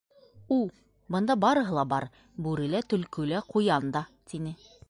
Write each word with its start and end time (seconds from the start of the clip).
—У, 0.55 0.55
бында 1.15 1.35
барыһы 1.43 1.77
ла 1.79 1.85
бар, 1.93 2.09
бүре 2.47 2.73
лә, 2.75 2.85
төлкө 2.95 3.29
лә, 3.35 3.47
ҡуян 3.55 3.95
да,— 3.99 4.07
тине. 4.35 4.61